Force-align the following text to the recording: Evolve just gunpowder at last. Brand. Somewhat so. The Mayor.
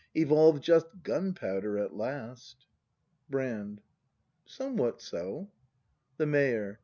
Evolve 0.15 0.59
just 0.61 0.87
gunpowder 1.03 1.77
at 1.77 1.95
last. 1.95 2.65
Brand. 3.29 3.83
Somewhat 4.47 4.99
so. 4.99 5.51
The 6.17 6.25
Mayor. 6.25 6.79